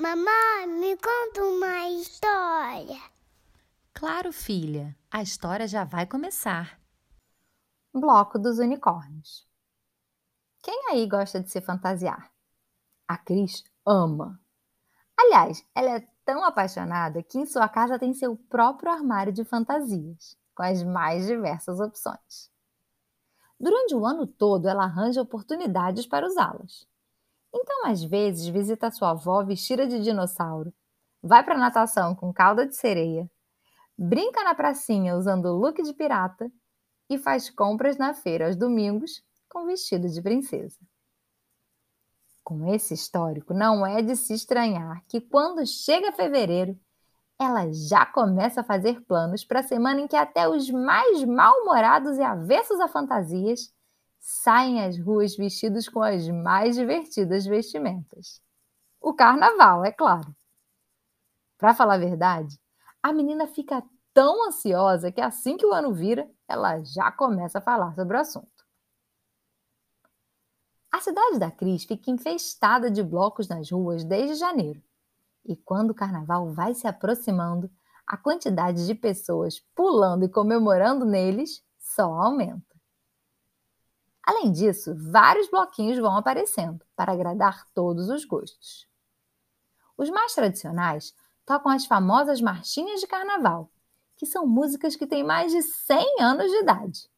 [0.00, 2.98] Mamãe, me conta uma história.
[3.92, 6.80] Claro, filha, a história já vai começar.
[7.92, 9.46] Bloco dos Unicórnios.
[10.62, 12.32] Quem aí gosta de se fantasiar?
[13.06, 14.40] A Cris ama.
[15.18, 20.34] Aliás, ela é tão apaixonada que em sua casa tem seu próprio armário de fantasias,
[20.54, 22.50] com as mais diversas opções.
[23.60, 26.88] Durante o ano todo, ela arranja oportunidades para usá-las.
[27.52, 30.72] Então, às vezes, visita sua avó vestida de dinossauro,
[31.22, 33.30] vai para natação com calda de sereia,
[33.96, 36.50] brinca na pracinha usando look de pirata.
[37.12, 40.78] E faz compras na feira aos domingos com vestido de princesa.
[42.44, 46.78] Com esse histórico, não é de se estranhar que quando chega fevereiro,
[47.36, 52.16] ela já começa a fazer planos para a semana em que até os mais mal-humorados
[52.16, 53.74] e avessos a fantasias
[54.20, 58.40] saem às ruas vestidos com as mais divertidas vestimentas.
[59.00, 60.36] O carnaval, é claro.
[61.56, 62.60] Para falar a verdade,
[63.02, 67.62] a menina fica tão ansiosa que assim que o ano vira, ela já começa a
[67.62, 68.60] falar sobre o assunto.
[70.92, 74.82] A cidade da Cris fica infestada de blocos nas ruas desde janeiro.
[75.44, 77.70] E quando o carnaval vai se aproximando,
[78.06, 82.79] a quantidade de pessoas pulando e comemorando neles só aumenta.
[84.30, 88.88] Além disso, vários bloquinhos vão aparecendo para agradar todos os gostos.
[89.98, 91.12] Os mais tradicionais
[91.44, 93.72] tocam as famosas marchinhas de carnaval,
[94.16, 97.10] que são músicas que têm mais de 100 anos de idade.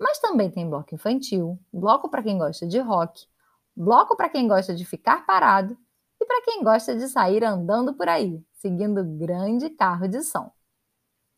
[0.00, 3.28] Mas também tem bloco infantil, bloco para quem gosta de rock,
[3.76, 5.76] bloco para quem gosta de ficar parado
[6.18, 10.50] e para quem gosta de sair andando por aí, seguindo grande carro de som.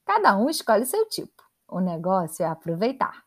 [0.04, 1.42] Cada um escolhe seu tipo.
[1.66, 3.24] O negócio é aproveitar.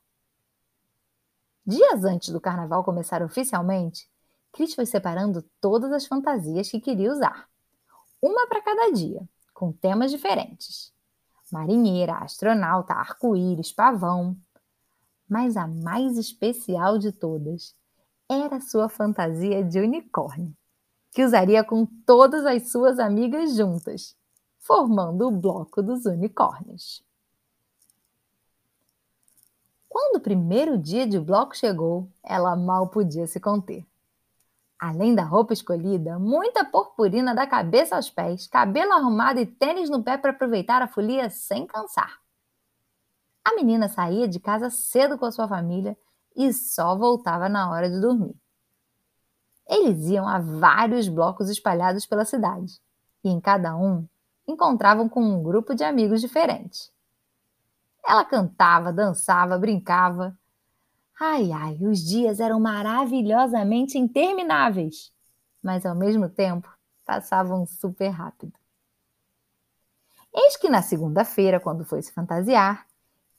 [1.67, 4.07] Dias antes do carnaval começar oficialmente,
[4.53, 7.49] Cris foi separando todas as fantasias que queria usar.
[8.21, 10.93] Uma para cada dia, com temas diferentes.
[11.51, 14.37] Marinheira, astronauta, arco-íris, pavão,
[15.27, 17.75] mas a mais especial de todas
[18.29, 20.55] era sua fantasia de unicórnio,
[21.11, 24.15] que usaria com todas as suas amigas juntas,
[24.59, 27.03] formando o bloco dos unicórnios.
[29.95, 33.87] Quando o primeiro dia de bloco chegou, ela mal podia se conter.
[34.77, 40.03] Além da roupa escolhida, muita purpurina da cabeça aos pés, cabelo arrumado e tênis no
[40.03, 42.19] pé para aproveitar a folia sem cansar.
[43.41, 45.97] A menina saía de casa cedo com a sua família
[46.35, 48.35] e só voltava na hora de dormir.
[49.65, 52.81] Eles iam a vários blocos espalhados pela cidade
[53.23, 54.05] e em cada um
[54.45, 56.93] encontravam com um grupo de amigos diferentes.
[58.07, 60.37] Ela cantava, dançava, brincava.
[61.19, 65.11] Ai, ai, os dias eram maravilhosamente intermináveis,
[65.63, 66.69] mas ao mesmo tempo
[67.05, 68.53] passavam super rápido.
[70.33, 72.85] Eis que na segunda-feira, quando foi se fantasiar,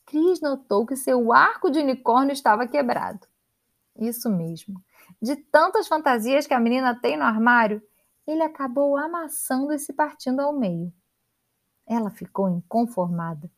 [0.06, 3.26] Cris notou que seu arco de unicórnio estava quebrado.
[3.98, 4.82] Isso mesmo.
[5.20, 7.82] De tantas fantasias que a menina tem no armário,
[8.26, 10.92] ele acabou amassando e se partindo ao meio.
[11.86, 13.50] Ela ficou inconformada.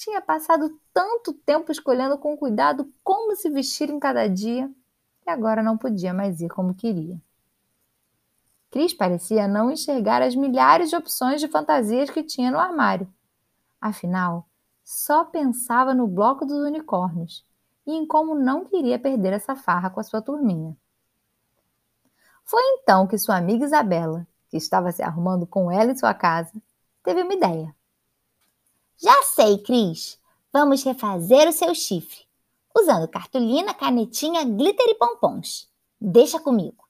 [0.00, 4.72] Tinha passado tanto tempo escolhendo com cuidado como se vestir em cada dia
[5.26, 7.20] e agora não podia mais ir como queria.
[8.70, 13.12] Cris parecia não enxergar as milhares de opções de fantasias que tinha no armário.
[13.78, 14.48] Afinal,
[14.82, 17.44] só pensava no bloco dos unicórnios
[17.86, 20.74] e em como não queria perder essa farra com a sua turminha.
[22.46, 26.54] Foi então que sua amiga Isabela, que estava se arrumando com ela em sua casa,
[27.04, 27.78] teve uma ideia.
[29.02, 30.20] Já sei, Cris.
[30.52, 32.26] Vamos refazer o seu chifre,
[32.76, 35.70] usando cartolina, canetinha, glitter e pompons.
[35.98, 36.86] Deixa comigo.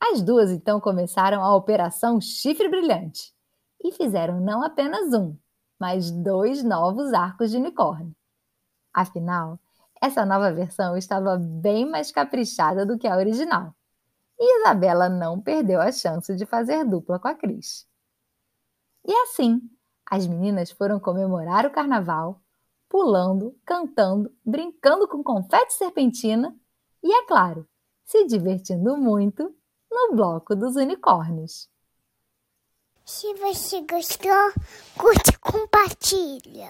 [0.00, 3.34] As duas então começaram a operação Chifre Brilhante
[3.82, 5.36] e fizeram não apenas um,
[5.78, 8.14] mas dois novos arcos de unicórnio.
[8.94, 9.58] Afinal,
[10.00, 13.74] essa nova versão estava bem mais caprichada do que a original.
[14.38, 17.86] E Isabela não perdeu a chance de fazer dupla com a Cris.
[19.04, 19.60] E assim,
[20.08, 22.40] as meninas foram comemorar o carnaval,
[22.88, 26.56] pulando, cantando, brincando com confete serpentina
[27.02, 27.68] e, é claro,
[28.04, 29.54] se divertindo muito
[29.90, 31.68] no bloco dos unicórnios.
[33.04, 34.52] Se você gostou,
[34.98, 36.64] curte e compartilha.